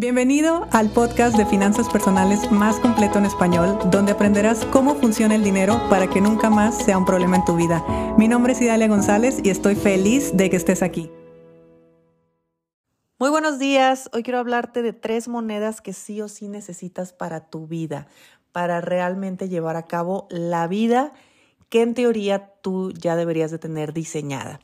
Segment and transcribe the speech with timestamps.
[0.00, 5.44] Bienvenido al podcast de finanzas personales más completo en español, donde aprenderás cómo funciona el
[5.44, 7.84] dinero para que nunca más sea un problema en tu vida.
[8.16, 11.10] Mi nombre es Idalia González y estoy feliz de que estés aquí.
[13.18, 14.08] Muy buenos días.
[14.14, 18.06] Hoy quiero hablarte de tres monedas que sí o sí necesitas para tu vida,
[18.52, 21.12] para realmente llevar a cabo la vida
[21.68, 24.60] que en teoría tú ya deberías de tener diseñada.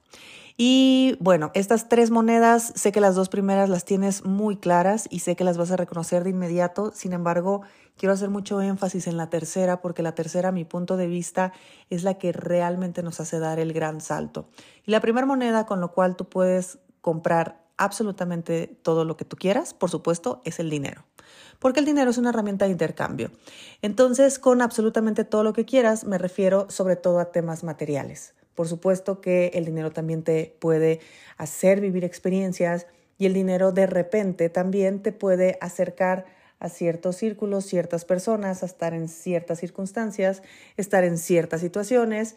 [0.59, 5.18] Y bueno, estas tres monedas, sé que las dos primeras las tienes muy claras y
[5.18, 6.93] sé que las vas a reconocer de inmediato.
[6.95, 7.60] Sin embargo,
[7.98, 11.52] quiero hacer mucho énfasis en la tercera porque la tercera, a mi punto de vista,
[11.91, 14.48] es la que realmente nos hace dar el gran salto.
[14.87, 19.36] Y la primera moneda con lo cual tú puedes comprar absolutamente todo lo que tú
[19.36, 21.05] quieras, por supuesto, es el dinero.
[21.59, 23.30] Porque el dinero es una herramienta de intercambio.
[23.83, 28.34] Entonces, con absolutamente todo lo que quieras, me refiero sobre todo a temas materiales.
[28.56, 30.98] Por supuesto que el dinero también te puede
[31.37, 32.87] hacer vivir experiencias
[33.19, 36.24] y el dinero de repente también te puede acercar
[36.59, 40.42] a ciertos círculos, ciertas personas, a estar en ciertas circunstancias,
[40.78, 42.34] estar en ciertas situaciones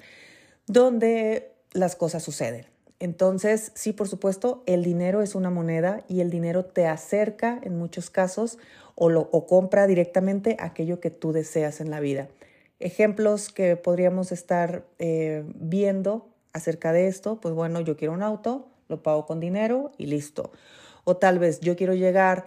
[0.67, 2.65] donde las cosas suceden.
[2.99, 7.77] Entonces, sí, por supuesto, el dinero es una moneda y el dinero te acerca en
[7.77, 8.57] muchos casos
[8.95, 12.27] o, lo, o compra directamente aquello que tú deseas en la vida.
[12.79, 18.67] Ejemplos que podríamos estar eh, viendo acerca de esto, pues bueno, yo quiero un auto,
[18.87, 20.51] lo pago con dinero y listo.
[21.03, 22.45] O tal vez yo quiero llegar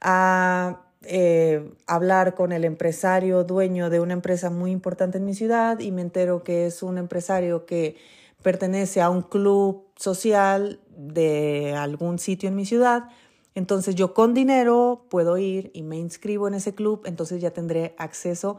[0.00, 5.78] a eh, hablar con el empresario dueño de una empresa muy importante en mi ciudad
[5.80, 7.96] y me entero que es un empresario que
[8.42, 13.08] pertenece a un club social de algún sitio en mi ciudad.
[13.54, 17.94] Entonces yo con dinero puedo ir y me inscribo en ese club, entonces ya tendré
[17.98, 18.58] acceso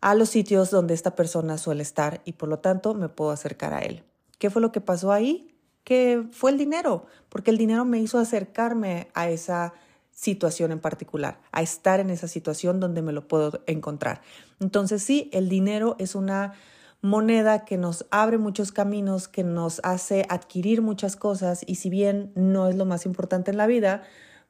[0.00, 3.72] a los sitios donde esta persona suele estar y por lo tanto me puedo acercar
[3.74, 4.04] a él.
[4.38, 5.54] ¿Qué fue lo que pasó ahí?
[5.84, 9.72] Que fue el dinero, porque el dinero me hizo acercarme a esa
[10.10, 14.22] situación en particular, a estar en esa situación donde me lo puedo encontrar.
[14.60, 16.54] Entonces sí, el dinero es una
[17.02, 22.32] moneda que nos abre muchos caminos, que nos hace adquirir muchas cosas y si bien
[22.34, 24.02] no es lo más importante en la vida,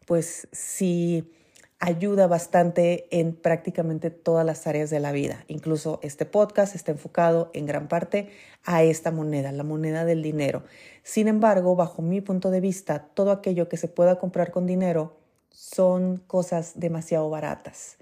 [0.07, 1.29] pues sí
[1.79, 5.45] ayuda bastante en prácticamente todas las áreas de la vida.
[5.49, 8.31] Incluso este podcast está enfocado en gran parte
[8.65, 10.63] a esta moneda, la moneda del dinero.
[11.03, 15.17] Sin embargo, bajo mi punto de vista, todo aquello que se pueda comprar con dinero
[15.51, 17.99] son cosas demasiado baratas.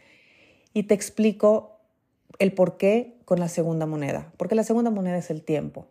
[0.73, 1.79] Y te explico
[2.39, 5.87] el por qué con la segunda moneda, porque la segunda moneda es el tiempo.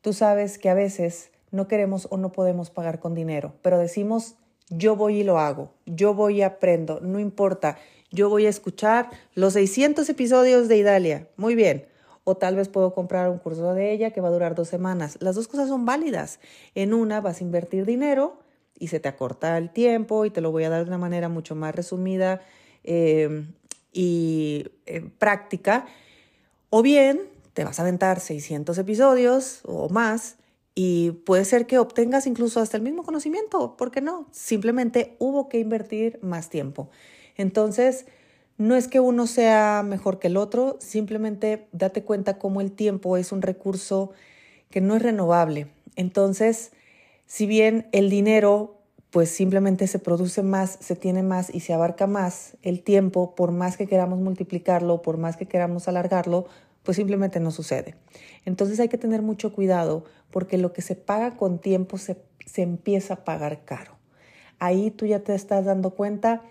[0.00, 4.36] Tú sabes que a veces no queremos o no podemos pagar con dinero, pero decimos
[4.68, 7.78] yo voy y lo hago, yo voy y aprendo, no importa,
[8.10, 11.86] yo voy a escuchar los 600 episodios de Idalia, muy bien.
[12.28, 15.16] O tal vez puedo comprar un curso de ella que va a durar dos semanas.
[15.20, 16.40] Las dos cosas son válidas.
[16.74, 18.40] En una vas a invertir dinero
[18.76, 21.28] y se te acorta el tiempo y te lo voy a dar de una manera
[21.28, 22.40] mucho más resumida
[22.82, 23.44] eh,
[23.92, 25.86] y eh, práctica.
[26.70, 27.20] O bien
[27.52, 30.36] te vas a aventar 600 episodios o más
[30.78, 34.28] y puede ser que obtengas incluso hasta el mismo conocimiento, ¿por qué no?
[34.30, 36.90] Simplemente hubo que invertir más tiempo.
[37.34, 38.04] Entonces,
[38.58, 43.16] no es que uno sea mejor que el otro, simplemente date cuenta cómo el tiempo
[43.16, 44.12] es un recurso
[44.70, 45.68] que no es renovable.
[45.96, 46.72] Entonces,
[47.24, 48.76] si bien el dinero
[49.10, 53.50] pues simplemente se produce más, se tiene más y se abarca más, el tiempo, por
[53.50, 56.48] más que queramos multiplicarlo, por más que queramos alargarlo,
[56.86, 57.96] pues simplemente no sucede.
[58.44, 62.16] Entonces hay que tener mucho cuidado porque lo que se paga con tiempo se,
[62.46, 63.96] se empieza a pagar caro.
[64.60, 66.42] Ahí tú ya te estás dando cuenta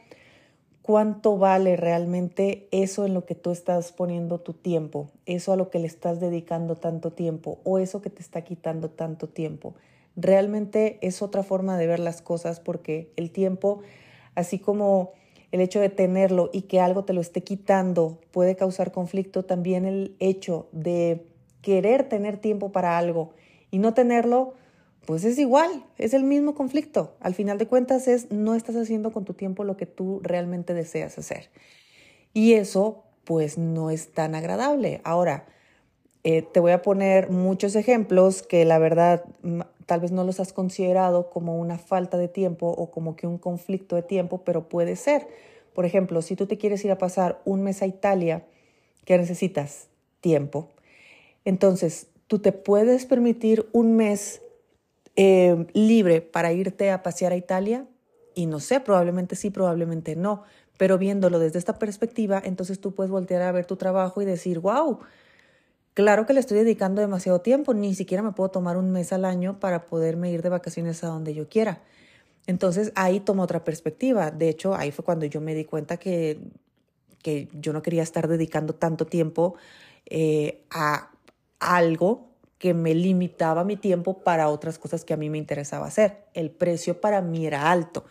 [0.82, 5.70] cuánto vale realmente eso en lo que tú estás poniendo tu tiempo, eso a lo
[5.70, 9.74] que le estás dedicando tanto tiempo o eso que te está quitando tanto tiempo.
[10.18, 13.82] Realmente es otra forma de ver las cosas porque el tiempo,
[14.36, 15.14] así como
[15.52, 19.86] el hecho de tenerlo y que algo te lo esté quitando puede causar conflicto, también
[19.86, 21.28] el hecho de
[21.62, 23.34] querer tener tiempo para algo
[23.72, 24.54] y no tenerlo,
[25.06, 27.16] pues es igual, es el mismo conflicto.
[27.20, 30.74] Al final de cuentas es no estás haciendo con tu tiempo lo que tú realmente
[30.74, 31.50] deseas hacer.
[32.34, 35.02] Y eso pues no es tan agradable.
[35.04, 35.48] Ahora,
[36.28, 39.24] eh, te voy a poner muchos ejemplos que la verdad
[39.86, 43.38] tal vez no los has considerado como una falta de tiempo o como que un
[43.38, 45.28] conflicto de tiempo, pero puede ser.
[45.76, 48.44] Por ejemplo, si tú te quieres ir a pasar un mes a Italia,
[49.06, 49.88] ¿qué necesitas?
[50.20, 50.72] Tiempo.
[51.46, 54.42] Entonces, tú te puedes permitir un mes
[55.16, 57.86] eh, libre para irte a pasear a Italia
[58.34, 60.42] y no sé, probablemente sí, probablemente no,
[60.80, 64.58] pero viéndolo desde esta perspectiva, entonces tú puedes voltear a ver tu trabajo y decir,
[64.58, 65.02] wow,
[65.96, 69.24] Claro que le estoy dedicando demasiado tiempo, ni siquiera me puedo tomar un mes al
[69.24, 71.82] año para poderme ir de vacaciones a donde yo quiera.
[72.48, 74.30] Entonces ahí toma otra perspectiva.
[74.30, 76.38] De hecho, ahí fue cuando yo me di cuenta que,
[77.24, 79.56] que yo no quería estar dedicando tanto tiempo
[80.06, 81.12] eh, a
[81.60, 82.28] algo
[82.58, 86.26] que me limitaba mi tiempo para otras cosas que a mí me interesaba hacer.
[86.34, 88.04] El precio para mí era alto.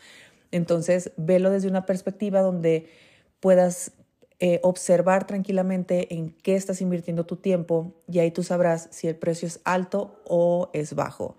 [0.53, 2.89] Entonces, velo desde una perspectiva donde
[3.41, 3.93] puedas
[4.41, 9.17] eh, observar tranquilamente en qué estás invirtiendo tu tiempo y ahí tú sabrás si el
[9.17, 11.37] precio es alto o es bajo.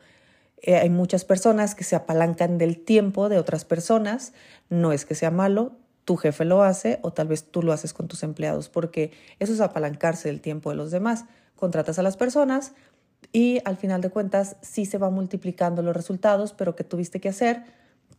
[0.62, 4.34] Eh, hay muchas personas que se apalancan del tiempo de otras personas.
[4.70, 5.74] No es que sea malo,
[6.06, 9.54] tu jefe lo hace o tal vez tú lo haces con tus empleados, porque eso
[9.54, 11.26] es apalancarse del tiempo de los demás.
[11.56, 12.74] Contratas a las personas
[13.34, 17.30] y al final de cuentas sí se va multiplicando los resultados, pero ¿qué tuviste que
[17.30, 17.64] hacer?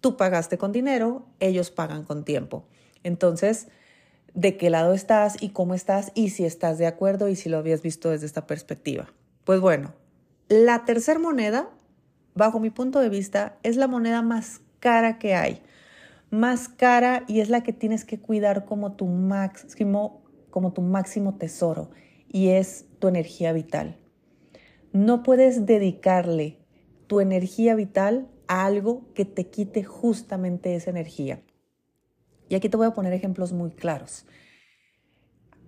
[0.00, 2.64] Tú pagaste con dinero, ellos pagan con tiempo.
[3.02, 3.68] Entonces,
[4.36, 7.58] ¿de qué lado estás y cómo estás y si estás de acuerdo y si lo
[7.58, 9.12] habías visto desde esta perspectiva?
[9.42, 9.94] Pues bueno,
[10.48, 11.70] la tercera moneda
[12.36, 15.62] bajo mi punto de vista, es la moneda más cara que hay.
[16.30, 21.36] Más cara y es la que tienes que cuidar como tu máximo, como tu máximo
[21.36, 21.90] tesoro
[22.28, 23.96] y es tu energía vital.
[24.92, 26.58] No puedes dedicarle
[27.06, 31.40] tu energía vital a algo que te quite justamente esa energía.
[32.48, 34.26] Y aquí te voy a poner ejemplos muy claros.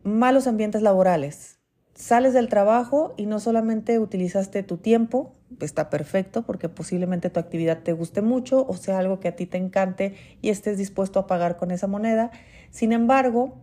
[0.05, 1.59] Malos ambientes laborales,
[1.95, 7.83] sales del trabajo y no solamente utilizaste tu tiempo, está perfecto porque posiblemente tu actividad
[7.83, 11.27] te guste mucho o sea algo que a ti te encante y estés dispuesto a
[11.27, 12.31] pagar con esa moneda.
[12.71, 13.61] Sin embargo,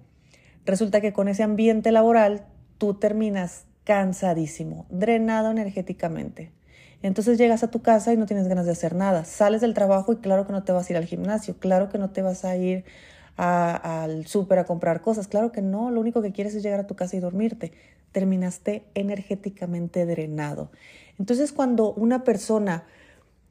[0.66, 2.46] resulta que con ese ambiente laboral
[2.78, 6.52] tú terminas cansadísimo, drenado energéticamente.
[7.02, 9.26] Entonces llegas a tu casa y no tienes ganas de hacer nada.
[9.26, 11.98] Sales del trabajo y claro que no te vas a ir al gimnasio, claro que
[11.98, 12.86] no te vas a ir
[13.38, 15.28] al súper a comprar cosas.
[15.28, 17.74] Claro que no, lo único que quieres es llegar a tu casa y dormirte.
[18.12, 20.72] Terminaste energéticamente drenado.
[21.20, 22.86] Entonces cuando una persona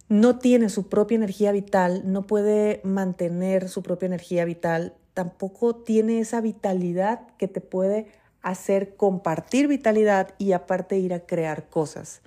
[0.09, 6.21] no tiene su propia energía vital, no puede mantener su propia energía vital, tampoco tiene
[6.21, 8.09] esa vitalidad que te puede
[8.43, 12.21] hacer compartir vitalidad y aparte ir a crear cosas.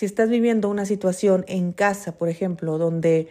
[0.00, 3.28] Si estás viviendo una situación en casa, por ejemplo, donde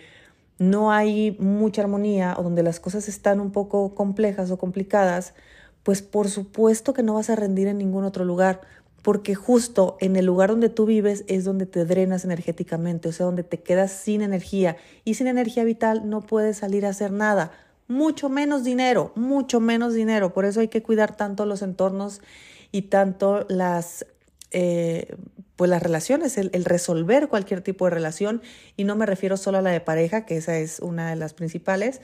[0.60, 5.34] no hay mucha armonía o donde las cosas están un poco complejas o complicadas,
[5.82, 8.62] pues por supuesto que no vas a rendir en ningún otro lugar,
[9.02, 13.26] porque justo en el lugar donde tú vives es donde te drenas energéticamente, o sea,
[13.26, 17.52] donde te quedas sin energía y sin energía vital no puedes salir a hacer nada,
[17.88, 22.22] mucho menos dinero, mucho menos dinero, por eso hay que cuidar tanto los entornos
[22.72, 24.06] y tanto las
[24.52, 25.16] eh,
[25.60, 28.42] pues las relaciones, el, resolver cualquier tipo de relación,
[28.78, 31.34] y no me refiero solo a la de pareja, que esa es una de las
[31.34, 32.00] principales,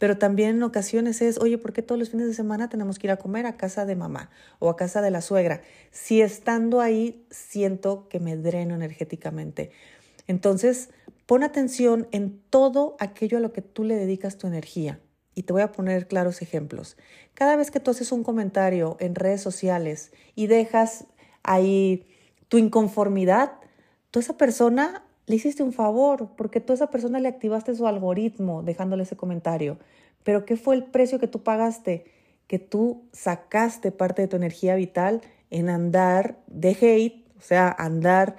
[0.00, 3.06] pero también en ocasiones es, oye, ¿por qué todos los fines de semana tenemos que
[3.06, 5.62] ir a comer a casa de mamá o a casa de la suegra?
[5.92, 9.70] Si estando ahí siento que me dreno energéticamente.
[10.26, 10.90] Entonces,
[11.26, 14.98] pon atención en todo aquello a lo que tú le dedicas tu energía.
[15.36, 16.96] Y te voy a poner claros ejemplos.
[17.34, 21.04] Cada vez que tú haces un comentario en redes sociales y dejas
[21.44, 22.04] ahí
[22.48, 23.52] tu inconformidad,
[24.10, 27.74] tú a esa persona le hiciste un favor, porque tú a esa persona le activaste
[27.74, 29.78] su algoritmo dejándole ese comentario.
[30.22, 32.04] Pero ¿qué fue el precio que tú pagaste?
[32.46, 38.36] Que tú sacaste parte de tu energía vital en andar de hate, o sea, andar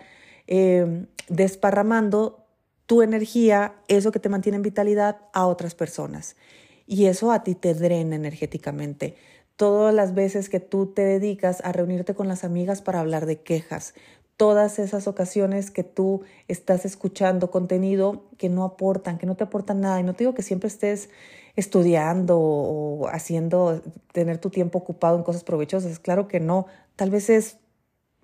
[0.47, 2.45] em, desparramando
[2.85, 6.37] tu energía, eso que te mantiene en vitalidad, a otras personas.
[6.85, 9.15] Y eso a ti te drena energéticamente
[9.57, 13.41] todas las veces que tú te dedicas a reunirte con las amigas para hablar de
[13.41, 13.93] quejas,
[14.37, 19.81] todas esas ocasiones que tú estás escuchando contenido que no aportan, que no te aportan
[19.81, 19.99] nada.
[19.99, 21.09] Y no te digo que siempre estés
[21.55, 23.81] estudiando o haciendo,
[24.13, 25.97] tener tu tiempo ocupado en cosas provechosas.
[25.97, 26.67] Claro que no.
[26.95, 27.57] Tal vez es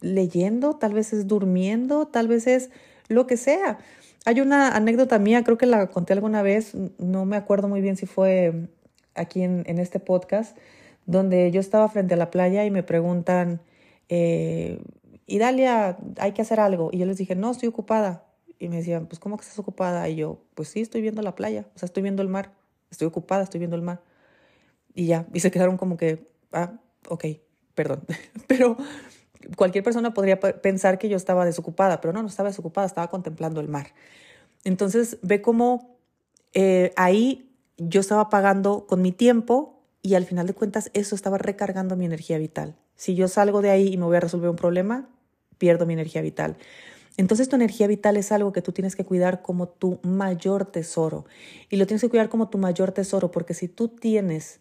[0.02, 2.70] leyendo, tal vez es durmiendo, tal vez es
[3.08, 3.80] lo que sea.
[4.26, 7.98] Hay una anécdota mía, creo que la conté alguna vez, no me acuerdo muy bien
[7.98, 8.70] si fue
[9.16, 10.56] aquí en, en este podcast,
[11.06, 13.62] donde yo estaba frente a la playa y me preguntan,
[14.10, 14.82] eh,
[15.28, 16.90] Idalia, hay que hacer algo.
[16.92, 18.26] Y yo les dije, no, estoy ocupada.
[18.60, 20.08] Y me decían, pues, ¿cómo que estás ocupada?
[20.10, 22.54] Y yo, pues sí, estoy viendo la playa, o sea, estoy viendo el mar,
[22.92, 24.02] estoy ocupada, estoy viendo el mar.
[24.94, 26.74] Y ya, y se quedaron como que, ah,
[27.10, 27.26] ok,
[27.76, 28.04] perdón.
[28.48, 28.78] pero
[29.58, 33.60] cualquier persona podría pensar que yo estaba desocupada, pero no, no estaba desocupada, estaba contemplando
[33.60, 33.88] el mar.
[34.64, 35.98] Entonces, ve cómo
[36.54, 39.73] eh, ahí yo estaba pagando con mi tiempo
[40.04, 42.76] y al final de cuentas eso estaba recargando mi energía vital.
[42.96, 45.10] Si yo salgo de ahí y me voy a resolver un problema,
[45.58, 46.58] pierdo mi energía vital.
[47.16, 51.26] Entonces tu energía vital es algo que tú tienes que cuidar como tu mayor tesoro.
[51.70, 54.60] Y lo tienes que cuidar como tu mayor tesoro porque si tú tienes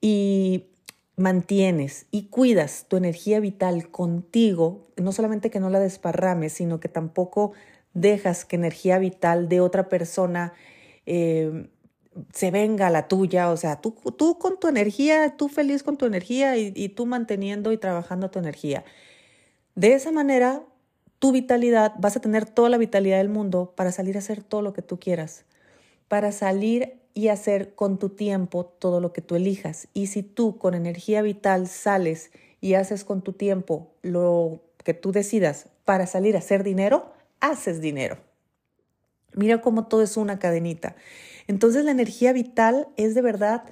[0.00, 0.66] y
[1.16, 6.88] mantienes y cuidas tu energía vital contigo, no solamente que no la desparrames, sino que
[6.88, 7.52] tampoco
[7.92, 10.52] dejas que energía vital de otra persona
[11.06, 11.68] eh,
[12.32, 16.06] se venga la tuya, o sea, tú, tú con tu energía, tú feliz con tu
[16.06, 18.84] energía y, y tú manteniendo y trabajando tu energía.
[19.74, 20.62] De esa manera,
[21.18, 24.62] tu vitalidad, vas a tener toda la vitalidad del mundo para salir a hacer todo
[24.62, 25.44] lo que tú quieras,
[26.08, 29.88] para salir y hacer con tu tiempo todo lo que tú elijas.
[29.94, 32.30] Y si tú con energía vital sales
[32.60, 37.80] y haces con tu tiempo lo que tú decidas para salir a hacer dinero, haces
[37.80, 38.18] dinero.
[39.32, 40.96] Mira cómo todo es una cadenita.
[41.46, 43.64] Entonces la energía vital es de verdad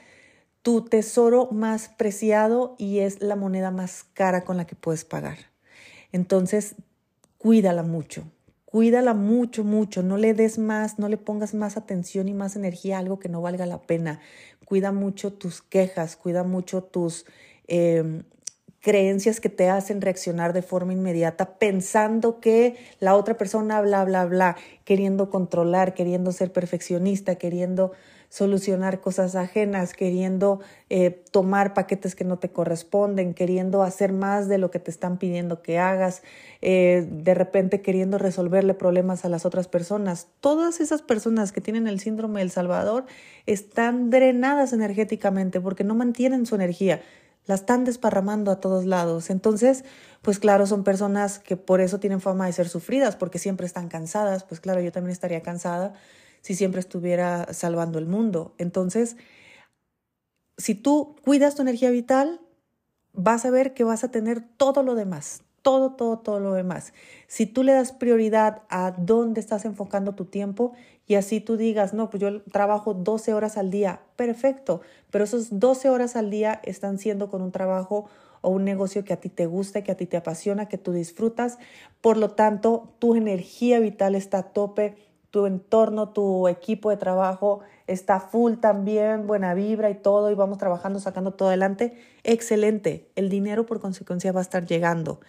[0.62, 5.38] tu tesoro más preciado y es la moneda más cara con la que puedes pagar.
[6.12, 6.76] Entonces,
[7.38, 8.24] cuídala mucho,
[8.64, 12.96] cuídala mucho, mucho, no le des más, no le pongas más atención y más energía
[12.96, 14.20] a algo que no valga la pena.
[14.64, 17.26] Cuida mucho tus quejas, cuida mucho tus
[17.66, 18.22] em,
[18.82, 24.26] creencias que te hacen reaccionar de forma inmediata pensando que la otra persona bla, bla,
[24.26, 27.92] bla, queriendo controlar, queriendo ser perfeccionista, queriendo
[28.28, 34.56] solucionar cosas ajenas, queriendo eh, tomar paquetes que no te corresponden, queriendo hacer más de
[34.56, 36.22] lo que te están pidiendo que hagas,
[36.62, 40.28] eh, de repente queriendo resolverle problemas a las otras personas.
[40.40, 43.04] Todas esas personas que tienen el síndrome del Salvador
[43.44, 47.02] están drenadas energéticamente porque no mantienen su energía
[47.46, 49.30] la están desparramando a todos lados.
[49.30, 49.84] Entonces,
[50.22, 53.88] pues claro, son personas que por eso tienen fama de ser sufridas, porque siempre están
[53.88, 54.44] cansadas.
[54.44, 55.94] Pues claro, yo también estaría cansada
[56.40, 58.54] si siempre estuviera salvando el mundo.
[58.58, 59.16] Entonces,
[60.56, 62.40] si tú cuidas tu energía vital,
[63.12, 66.92] vas a ver que vas a tener todo lo demás, todo, todo, todo lo demás.
[67.26, 70.72] Si tú le das prioridad a dónde estás enfocando tu tiempo
[71.06, 75.58] y así tú digas, no, pues yo trabajo 12 horas al día, perfecto, pero esos
[75.58, 78.06] 12 horas al día están siendo con un trabajo
[78.42, 80.92] o un negocio que a ti te gusta, que a ti te apasiona, que tú
[80.92, 81.58] disfrutas.
[82.00, 84.96] Por lo tanto, tu energía vital está a tope,
[85.32, 90.58] tu entorno, tu equipo de trabajo está full también, buena vibra y todo, y vamos
[90.58, 91.96] trabajando, sacando todo adelante.
[92.22, 93.10] Excelente.
[93.16, 95.20] El dinero por consecuencia va a estar llegando.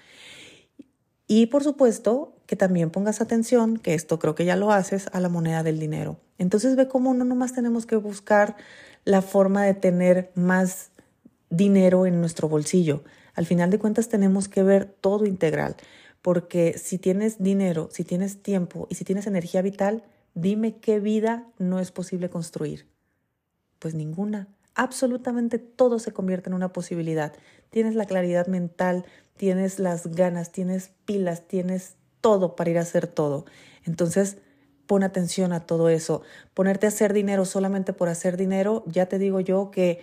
[1.26, 5.22] Y por supuesto que también pongas atención, que esto creo que ya lo haces, a
[5.22, 6.18] la moneda del dinero.
[6.38, 8.58] Entonces ve cómo no nomás tenemos que buscar
[9.06, 10.92] la forma de tener más
[11.50, 13.06] dinero en nuestro bolsillo.
[13.36, 15.78] Al final de cuentas tenemos que ver todo integral,
[16.24, 20.04] porque si tienes dinero, si tienes tiempo y si tienes energía vital,
[20.34, 22.88] dime qué vida no es posible construir.
[23.78, 24.48] Pues ninguna.
[24.74, 27.34] Absolutamente todo se convierte en una posibilidad.
[27.70, 33.06] Tienes la claridad mental, tienes las ganas, tienes pilas, tienes todo para ir a hacer
[33.06, 33.46] todo.
[33.84, 34.38] Entonces,
[34.88, 36.22] pon atención a todo eso.
[36.54, 40.00] Ponerte a hacer dinero solamente por hacer dinero, ya te digo yo que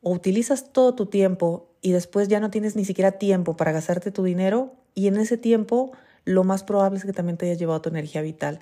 [0.00, 4.10] o utilizas todo tu tiempo y después ya no tienes ni siquiera tiempo para gastarte
[4.10, 5.92] tu dinero y en ese tiempo
[6.26, 8.60] lo más probable es que también te hayas llevado tu energía vital.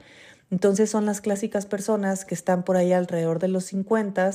[0.52, 4.30] Entonces son las clásicas personas que están por ahí alrededor de los 50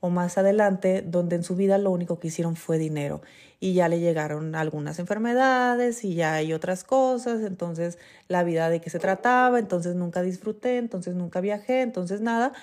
[0.00, 3.22] o más adelante, donde en su vida lo único que hicieron fue dinero.
[3.60, 8.80] Y ya le llegaron algunas enfermedades y ya hay otras cosas, entonces la vida de
[8.80, 12.54] qué se trataba, entonces nunca disfruté, entonces nunca viajé, entonces nada,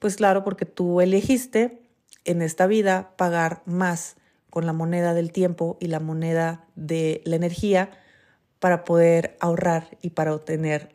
[0.00, 1.78] pues claro, porque tú elegiste
[2.24, 4.16] en esta vida pagar más
[4.50, 7.90] con la moneda del tiempo y la moneda de la energía
[8.62, 10.94] para poder ahorrar y para obtener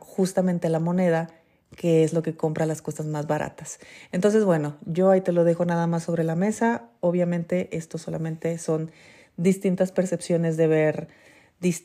[0.00, 1.28] justamente la moneda
[1.76, 3.80] que es lo que compra las cosas más baratas.
[4.12, 6.88] Entonces, bueno, yo ahí te lo dejo nada más sobre la mesa.
[7.00, 8.90] Obviamente, esto solamente son
[9.36, 11.08] distintas percepciones de ver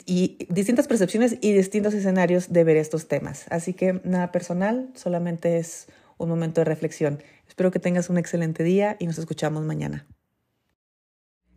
[0.06, 3.48] y distintas percepciones y distintos escenarios de ver estos temas.
[3.50, 5.88] Así que nada personal, solamente es
[6.20, 7.22] un momento de reflexión.
[7.50, 10.06] Espero que tengas un excelente día y nos escuchamos mañana.